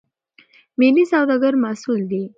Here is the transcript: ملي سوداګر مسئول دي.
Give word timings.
ملي 0.79 1.03
سوداګر 1.13 1.53
مسئول 1.65 2.01
دي. 2.11 2.23